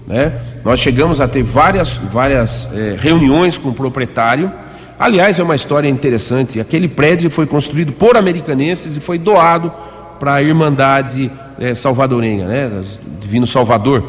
[0.06, 0.34] Né?
[0.62, 4.52] Nós chegamos a ter várias, várias é, reuniões com o proprietário.
[4.98, 6.59] Aliás, é uma história interessante.
[6.59, 9.72] Aquele prédio foi construído por americanenses e foi doado
[10.18, 12.82] para a Irmandade é, Salvadorenha, né?
[13.20, 14.02] Divino Salvador.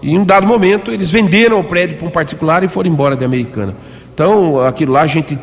[0.00, 3.16] E em um dado momento eles venderam o prédio para um particular e foram embora
[3.16, 3.74] de Americana.
[4.14, 5.36] Então, aquilo lá a gente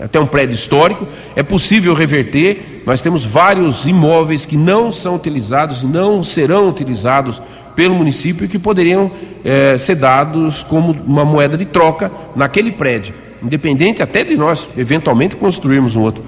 [0.00, 2.82] até um prédio histórico, é possível reverter.
[2.86, 7.40] Nós temos vários imóveis que não são utilizados, não serão utilizados
[7.74, 9.10] pelo município e que poderiam
[9.44, 15.36] é, ser dados como uma moeda de troca naquele prédio, independente até de nós eventualmente
[15.36, 16.22] construirmos um outro.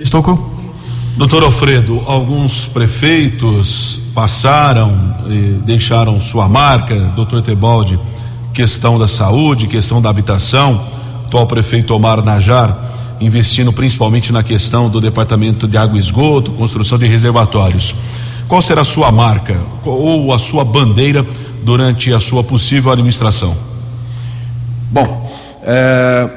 [0.00, 0.58] Estocou?
[1.16, 7.98] Doutor Alfredo, alguns prefeitos passaram e deixaram sua marca, doutor Tebaldi,
[8.54, 10.82] questão da saúde, questão da habitação,
[11.26, 16.96] atual prefeito Omar Najar, investindo principalmente na questão do departamento de água e esgoto, construção
[16.96, 17.94] de reservatórios.
[18.48, 21.24] Qual será a sua marca ou a sua bandeira
[21.62, 23.56] durante a sua possível administração?
[24.90, 25.29] Bom,
[25.72, 26.28] é,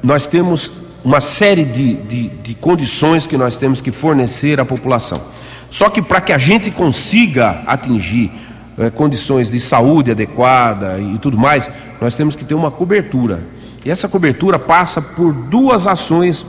[0.00, 0.70] nós temos
[1.02, 5.20] uma série de, de, de condições que nós temos que fornecer à população.
[5.68, 8.30] Só que para que a gente consiga atingir
[8.78, 11.68] é, condições de saúde adequada e tudo mais,
[12.00, 13.40] nós temos que ter uma cobertura.
[13.84, 16.46] E essa cobertura passa por duas ações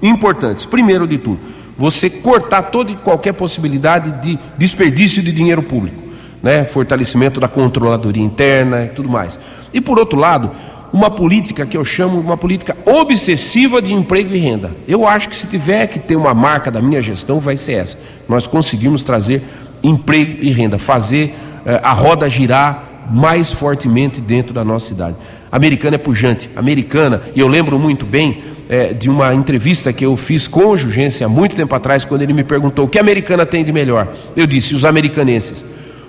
[0.00, 0.64] importantes.
[0.64, 1.40] Primeiro de tudo,
[1.76, 6.02] você cortar toda e qualquer possibilidade de desperdício de dinheiro público,
[6.42, 6.64] né?
[6.64, 9.38] fortalecimento da controladoria interna e tudo mais.
[9.74, 10.50] E por outro lado,
[10.92, 14.72] uma política que eu chamo uma política obsessiva de emprego e renda.
[14.88, 17.98] Eu acho que se tiver que ter uma marca da minha gestão, vai ser essa.
[18.28, 19.42] Nós conseguimos trazer
[19.82, 25.16] emprego e renda, fazer eh, a roda girar mais fortemente dentro da nossa cidade.
[25.50, 26.50] Americana é pujante.
[26.54, 30.76] Americana, e eu lembro muito bem eh, de uma entrevista que eu fiz com o
[30.76, 33.72] Jugência há muito tempo atrás, quando ele me perguntou o que a americana tem de
[33.72, 34.08] melhor.
[34.36, 35.64] Eu disse: os americanenses.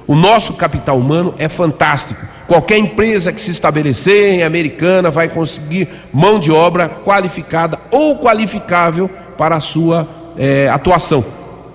[0.07, 2.25] O nosso capital humano é fantástico.
[2.47, 9.09] Qualquer empresa que se estabelecer em Americana vai conseguir mão de obra qualificada ou qualificável
[9.37, 11.23] para a sua é, atuação.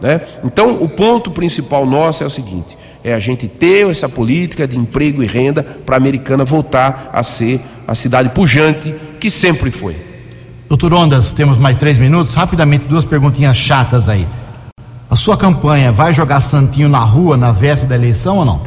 [0.00, 0.20] Né?
[0.44, 4.76] Então, o ponto principal nosso é o seguinte: é a gente ter essa política de
[4.76, 9.96] emprego e renda para a Americana voltar a ser a cidade pujante que sempre foi.
[10.68, 12.34] Doutor Ondas, temos mais três minutos.
[12.34, 14.26] Rapidamente, duas perguntinhas chatas aí.
[15.08, 18.60] A sua campanha vai jogar Santinho na rua na véspera da eleição ou não?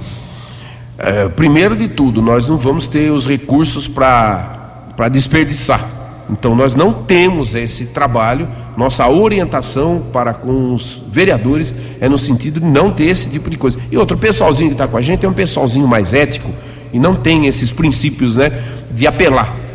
[0.98, 5.86] É, primeiro de tudo, nós não vamos ter os recursos para desperdiçar.
[6.30, 8.48] Então, nós não temos esse trabalho.
[8.78, 13.58] Nossa orientação para com os vereadores é no sentido de não ter esse tipo de
[13.58, 13.80] coisa.
[13.92, 16.50] E outro pessoalzinho que está com a gente é um pessoalzinho mais ético
[16.94, 18.52] e não tem esses princípios né,
[18.92, 19.69] de apelar.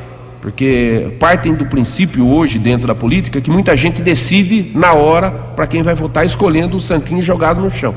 [0.45, 5.67] Porque partem do princípio hoje, dentro da política, que muita gente decide na hora para
[5.67, 7.95] quem vai votar, escolhendo o santinho jogado no chão.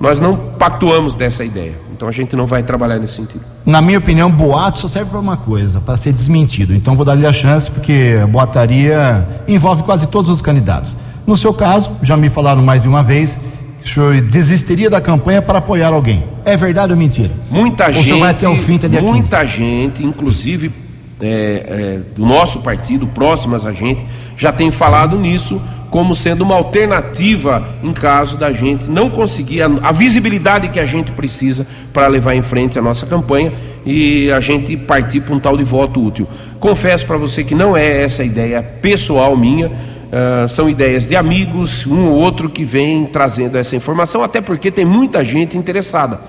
[0.00, 1.74] Nós não pactuamos dessa ideia.
[1.94, 3.44] Então a gente não vai trabalhar nesse sentido.
[3.64, 6.74] Na minha opinião, boato só serve para uma coisa, para ser desmentido.
[6.74, 10.96] Então vou dar-lhe a chance, porque a boataria envolve quase todos os candidatos.
[11.24, 13.40] No seu caso, já me falaram mais de uma vez,
[13.80, 16.24] que o senhor desistiria da campanha para apoiar alguém.
[16.44, 17.30] É verdade ou mentira?
[17.48, 18.18] Muita ou gente.
[18.18, 19.56] vai até o fim até muita 15?
[19.56, 20.85] gente, inclusive
[21.20, 24.04] é, é, do nosso partido, próximas a gente,
[24.36, 29.66] já tem falado nisso como sendo uma alternativa em caso da gente não conseguir a,
[29.82, 33.52] a visibilidade que a gente precisa para levar em frente a nossa campanha
[33.84, 36.28] e a gente partir para um tal de voto útil.
[36.58, 39.68] Confesso para você que não é essa ideia pessoal minha.
[39.68, 44.70] Uh, são ideias de amigos, um ou outro que vem trazendo essa informação, até porque
[44.70, 46.20] tem muita gente interessada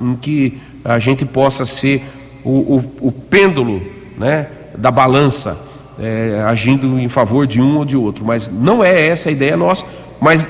[0.00, 2.04] em que a gente possa ser
[2.44, 4.46] o, o, o pêndulo né,
[4.76, 5.58] da balança,
[5.98, 8.24] é, agindo em favor de um ou de outro.
[8.24, 9.84] Mas não é essa a ideia nossa,
[10.20, 10.48] mas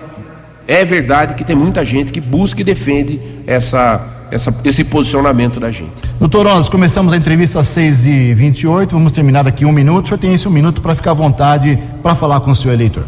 [0.66, 5.70] é verdade que tem muita gente que busca e defende essa, essa, esse posicionamento da
[5.70, 5.92] gente.
[6.18, 10.06] Doutor Oz, começamos a entrevista às 6h28, vamos terminar daqui um minuto.
[10.06, 12.72] O senhor tem esse um minuto para ficar à vontade para falar com o seu
[12.72, 13.04] eleitor.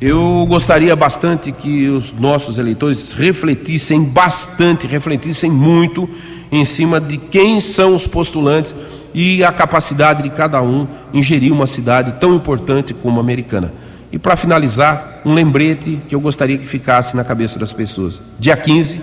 [0.00, 6.08] Eu gostaria bastante que os nossos eleitores refletissem bastante, refletissem muito
[6.50, 8.74] em cima de quem são os postulantes
[9.14, 13.72] e a capacidade de cada um em gerir uma cidade tão importante como a americana.
[14.10, 18.20] E para finalizar, um lembrete que eu gostaria que ficasse na cabeça das pessoas.
[18.38, 19.00] Dia 15,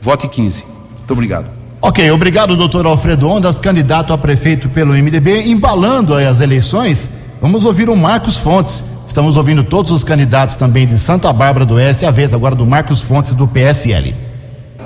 [0.00, 0.64] vote 15.
[0.98, 1.46] Muito obrigado.
[1.80, 5.48] Ok, obrigado, doutor Alfredo Ondas, candidato a prefeito pelo MDB.
[5.48, 8.84] Embalando as eleições, vamos ouvir o Marcos Fontes.
[9.08, 12.64] Estamos ouvindo todos os candidatos também de Santa Bárbara do Oeste, a vez agora do
[12.64, 14.14] Marcos Fontes do PSL.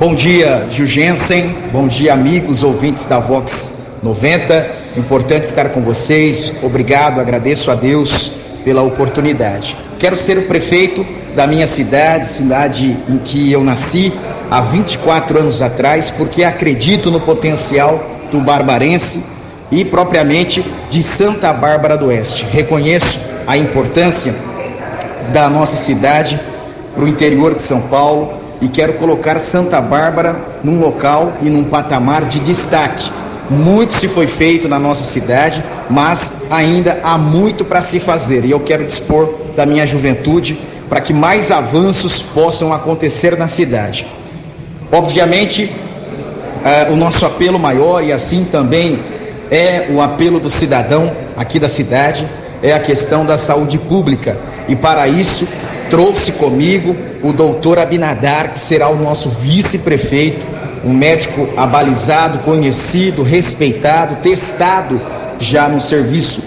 [0.01, 1.55] Bom dia, Jugensen.
[1.71, 4.67] Bom dia, amigos ouvintes da Vox 90.
[4.97, 6.59] Importante estar com vocês.
[6.63, 8.33] Obrigado, agradeço a Deus
[8.65, 9.77] pela oportunidade.
[9.99, 14.13] Quero ser o prefeito da minha cidade, cidade em que eu nasci
[14.51, 19.27] há 24 anos atrás, porque acredito no potencial do barbarense
[19.71, 22.47] e propriamente de Santa Bárbara do Oeste.
[22.51, 24.35] Reconheço a importância
[25.33, 26.41] da nossa cidade
[26.95, 31.65] para o interior de São Paulo e quero colocar Santa Bárbara num local e num
[31.65, 33.11] patamar de destaque
[33.51, 38.45] muito se foi feito na nossa cidade, mas ainda há muito para se fazer.
[38.45, 44.07] E eu quero dispor da minha juventude para que mais avanços possam acontecer na cidade.
[44.93, 48.99] Obviamente, uh, o nosso apelo maior, e assim também
[49.51, 52.27] é o apelo do cidadão aqui da cidade,
[52.63, 54.37] é a questão da saúde pública.
[54.69, 55.47] E para isso,
[55.91, 60.56] trouxe comigo o doutor Abinadar, que será o nosso vice-prefeito
[60.87, 65.01] um médico abalizado, conhecido, respeitado, testado
[65.37, 66.45] já no serviço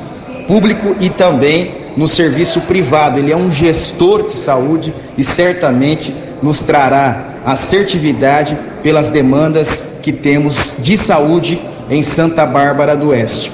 [0.48, 3.20] público e também no serviço privado.
[3.20, 10.76] Ele é um gestor de saúde e certamente nos trará assertividade pelas demandas que temos
[10.80, 11.60] de saúde
[11.90, 13.52] em Santa Bárbara do Oeste.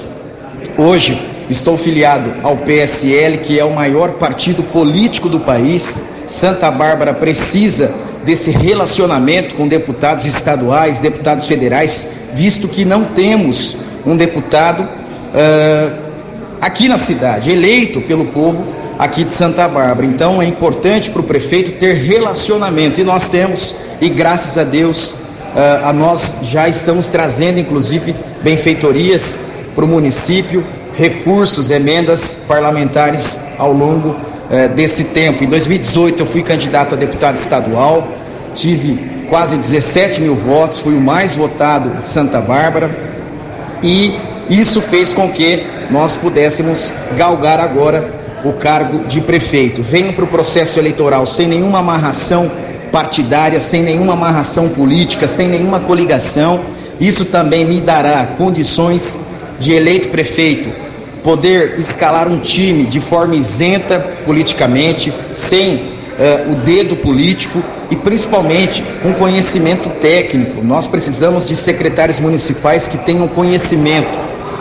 [0.78, 1.20] Hoje
[1.50, 6.22] estou filiado ao PSL, que é o maior partido político do país.
[6.28, 14.16] Santa Bárbara precisa desse relacionamento com deputados estaduais, deputados federais, visto que não temos um
[14.16, 15.96] deputado uh,
[16.60, 18.66] aqui na cidade, eleito pelo povo
[18.98, 20.04] aqui de Santa Bárbara.
[20.04, 25.10] Então é importante para o prefeito ter relacionamento e nós temos, e graças a Deus,
[25.54, 28.12] uh, a nós já estamos trazendo, inclusive,
[28.42, 29.38] benfeitorias
[29.74, 30.64] para o município
[30.96, 34.16] recursos, emendas parlamentares ao longo
[34.48, 35.42] eh, desse tempo.
[35.42, 38.06] Em 2018 eu fui candidato a deputado estadual,
[38.56, 38.98] tive
[39.28, 42.90] quase 17 mil votos, fui o mais votado de Santa Bárbara
[43.82, 48.12] e isso fez com que nós pudéssemos galgar agora
[48.44, 49.82] o cargo de prefeito.
[49.82, 52.50] Venho para o processo eleitoral sem nenhuma amarração
[52.90, 56.60] partidária, sem nenhuma amarração política, sem nenhuma coligação.
[57.00, 59.26] Isso também me dará condições
[59.60, 60.86] de eleito prefeito
[61.26, 68.82] poder escalar um time de forma isenta politicamente, sem uh, o dedo político e principalmente
[69.02, 70.62] com conhecimento técnico.
[70.62, 74.18] Nós precisamos de secretários municipais que tenham conhecimento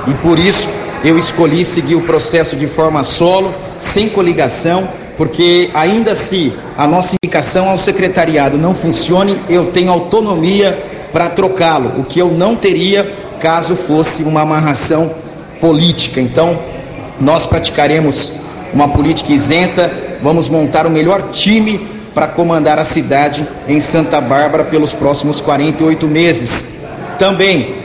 [0.07, 0.67] e por isso
[1.03, 4.87] eu escolhi seguir o processo de forma solo, sem coligação,
[5.17, 10.77] porque ainda se a nossa indicação ao secretariado não funcione, eu tenho autonomia
[11.11, 15.13] para trocá-lo, o que eu não teria caso fosse uma amarração
[15.61, 16.19] política.
[16.19, 16.57] Então,
[17.19, 18.39] nós praticaremos
[18.73, 19.91] uma política isenta,
[20.25, 21.79] vamos montar o melhor time
[22.11, 26.77] para comandar a cidade em Santa Bárbara pelos próximos 48 meses.
[27.19, 27.75] Também,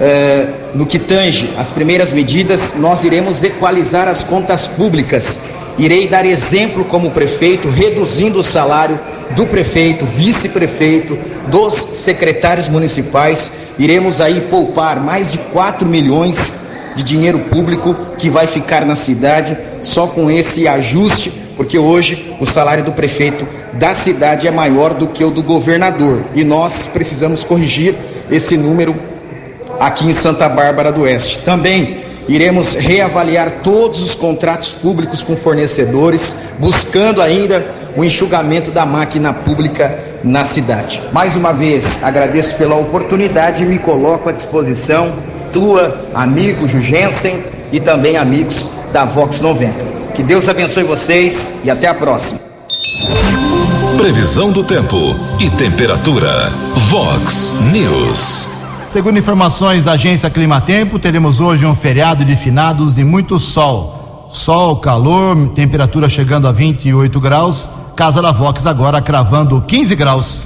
[0.00, 5.46] eh, no que tange as primeiras medidas, nós iremos equalizar as contas públicas.
[5.76, 8.96] Irei dar exemplo como prefeito, reduzindo o salário
[9.34, 11.18] do prefeito, vice-prefeito,
[11.48, 13.74] dos secretários municipais.
[13.76, 16.67] Iremos aí poupar mais de 4 milhões
[16.98, 22.44] de dinheiro público que vai ficar na cidade só com esse ajuste, porque hoje o
[22.44, 27.44] salário do prefeito da cidade é maior do que o do governador e nós precisamos
[27.44, 27.94] corrigir
[28.28, 28.96] esse número
[29.78, 31.38] aqui em Santa Bárbara do Oeste.
[31.44, 37.64] Também iremos reavaliar todos os contratos públicos com fornecedores, buscando ainda
[37.96, 41.00] o enxugamento da máquina pública na cidade.
[41.12, 47.42] Mais uma vez, agradeço pela oportunidade e me coloco à disposição tua, amigo Jugensen
[47.72, 49.74] e também amigos da Vox 90.
[50.14, 52.40] Que Deus abençoe vocês e até a próxima.
[53.96, 54.96] Previsão do tempo
[55.40, 56.50] e temperatura.
[56.88, 58.48] Vox News.
[58.88, 64.28] Segundo informações da agência Climatempo, teremos hoje um feriado de finados de muito sol.
[64.32, 67.68] Sol, calor, temperatura chegando a 28 graus.
[67.94, 70.42] Casa da Vox agora cravando 15 graus.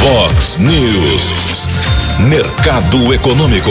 [0.00, 2.01] Vox News.
[2.20, 3.70] Mercado Econômico.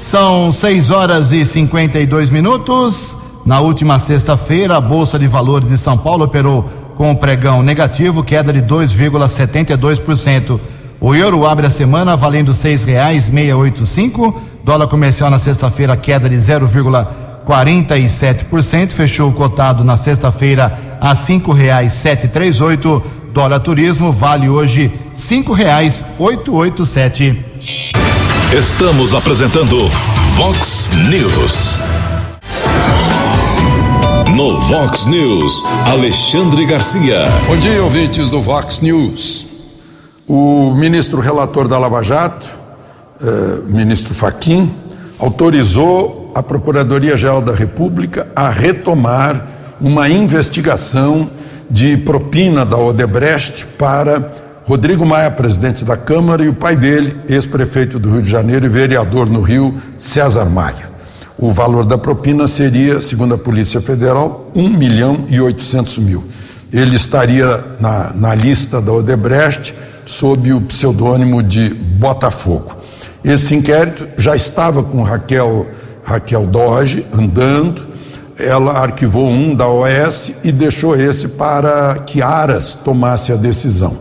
[0.00, 3.16] São 6 horas e 52 minutos.
[3.46, 8.22] Na última sexta-feira, a Bolsa de Valores de São Paulo operou com um pregão negativo,
[8.22, 10.60] queda de 2,72%.
[11.00, 14.38] O euro abre a semana valendo seis reais meia oito cinco.
[14.62, 18.92] Dólar comercial na sexta-feira queda de 0,47%.
[18.92, 23.02] Fechou cotado na sexta-feira a cinco reais sete três oito.
[23.32, 27.42] Dólar turismo vale hoje cinco reais oito oito sete.
[28.52, 29.88] Estamos apresentando
[30.36, 31.78] Vox News.
[34.36, 37.24] No Vox News, Alexandre Garcia.
[37.46, 39.46] Bom dia, ouvintes do Vox News.
[40.28, 42.46] O ministro relator da Lava Jato,
[43.18, 44.70] eh, ministro Faquim,
[45.18, 49.46] autorizou a Procuradoria-Geral da República a retomar
[49.80, 51.30] uma investigação
[51.70, 54.34] de propina da Odebrecht para
[54.64, 58.68] Rodrigo Maia, presidente da Câmara, e o pai dele, ex-prefeito do Rio de Janeiro e
[58.68, 60.90] vereador no Rio, César Maia.
[61.36, 66.24] O valor da propina seria, segundo a Polícia Federal, 1 milhão e 800 mil.
[66.72, 69.74] Ele estaria na, na lista da Odebrecht
[70.06, 72.76] sob o pseudônimo de Botafogo.
[73.24, 75.66] Esse inquérito já estava com Raquel,
[76.04, 77.86] Raquel Doge andando,
[78.38, 83.96] ela arquivou um da OS e deixou esse para que Aras tomasse a decisão.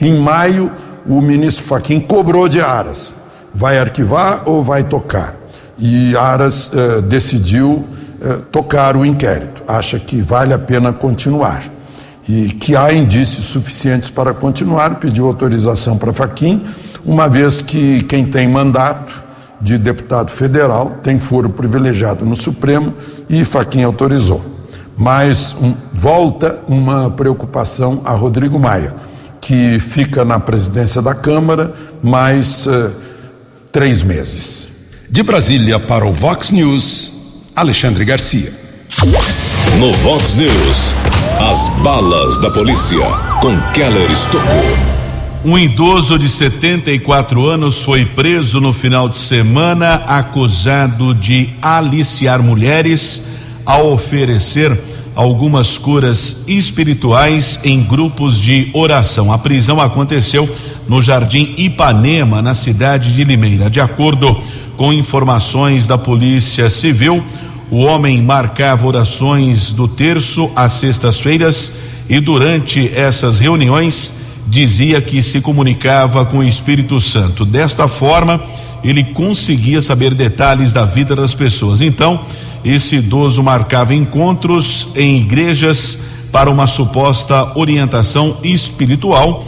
[0.00, 0.70] Em maio,
[1.06, 3.14] o ministro Faquim cobrou de Aras:
[3.54, 5.34] vai arquivar ou vai tocar?
[5.78, 7.84] E Aras eh, decidiu
[8.20, 11.62] eh, tocar o inquérito, acha que vale a pena continuar
[12.28, 16.62] e que há indícios suficientes para continuar, pediu autorização para Faquim,
[17.04, 19.27] uma vez que quem tem mandato
[19.60, 22.94] de deputado federal tem foro privilegiado no Supremo
[23.28, 24.44] e Faquim autorizou.
[24.96, 28.94] Mas um, volta uma preocupação a Rodrigo Maia,
[29.40, 32.90] que fica na presidência da Câmara mais uh,
[33.70, 34.68] três meses.
[35.08, 37.14] De Brasília para o Vox News,
[37.54, 38.52] Alexandre Garcia.
[39.78, 40.92] No Vox News,
[41.40, 42.98] as balas da polícia
[43.40, 44.87] com Keller Estocou.
[45.48, 53.22] Um idoso de 74 anos foi preso no final de semana acusado de aliciar mulheres
[53.64, 54.78] ao oferecer
[55.14, 59.32] algumas curas espirituais em grupos de oração.
[59.32, 60.46] A prisão aconteceu
[60.86, 63.70] no Jardim Ipanema, na cidade de Limeira.
[63.70, 64.38] De acordo
[64.76, 67.24] com informações da Polícia Civil.
[67.70, 74.17] O homem marcava orações do terço às sextas-feiras e durante essas reuniões
[74.48, 77.44] dizia que se comunicava com o Espírito Santo.
[77.44, 78.40] Desta forma,
[78.82, 81.80] ele conseguia saber detalhes da vida das pessoas.
[81.80, 82.20] Então,
[82.64, 85.98] esse idoso marcava encontros em igrejas
[86.32, 89.44] para uma suposta orientação espiritual.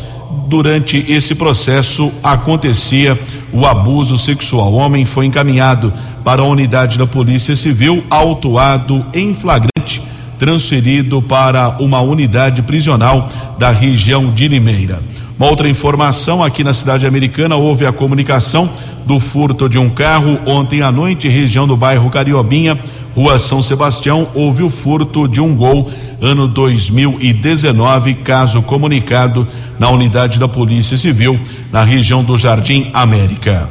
[0.49, 3.19] Durante esse processo acontecia
[3.53, 4.73] o abuso sexual.
[4.73, 5.93] O homem foi encaminhado
[6.25, 10.03] para a unidade da Polícia Civil, autuado em flagrante,
[10.41, 13.29] transferido para uma unidade prisional
[13.59, 15.03] da região de Limeira.
[15.39, 18.69] Uma outra informação aqui na cidade americana houve a comunicação
[19.05, 22.79] do furto de um carro ontem à noite, região do bairro Cariobinha,
[23.15, 25.91] Rua São Sebastião, houve o furto de um gol
[26.23, 29.47] ano 2019, caso comunicado
[29.79, 31.39] na unidade da Polícia Civil
[31.71, 33.69] na região do Jardim América.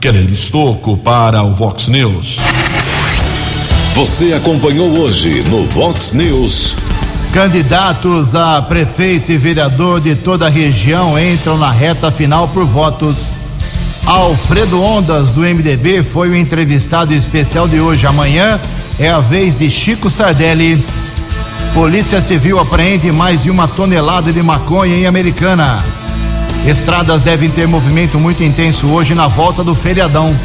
[0.00, 2.38] Keller Estocco para o Vox News.
[3.96, 6.76] Você acompanhou hoje no Vox News.
[7.32, 13.30] Candidatos a prefeito e vereador de toda a região entram na reta final por votos.
[14.04, 18.06] Alfredo Ondas, do MDB, foi o entrevistado especial de hoje.
[18.06, 18.60] Amanhã
[18.98, 20.78] é a vez de Chico Sardelli.
[21.72, 25.82] Polícia Civil apreende mais de uma tonelada de maconha em Americana.
[26.66, 30.36] Estradas devem ter movimento muito intenso hoje na volta do feriadão.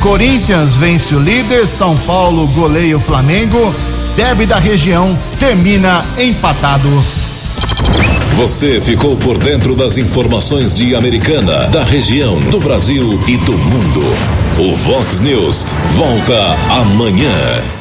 [0.00, 3.74] Corinthians vence o líder, São Paulo goleia o Flamengo.
[4.16, 6.88] Derby da região termina empatado.
[8.36, 14.00] Você ficou por dentro das informações de Americana, da região, do Brasil e do mundo.
[14.58, 17.79] O Vox News volta amanhã.